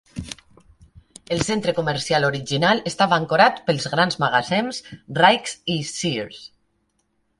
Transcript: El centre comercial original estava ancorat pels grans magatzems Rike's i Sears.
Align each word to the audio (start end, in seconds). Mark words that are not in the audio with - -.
El 1.35 1.43
centre 1.49 1.73
comercial 1.79 2.25
original 2.29 2.81
estava 2.91 3.19
ancorat 3.23 3.61
pels 3.69 3.85
grans 3.93 4.17
magatzems 4.25 4.81
Rike's 5.23 5.59
i 5.75 5.77
Sears. 5.91 6.41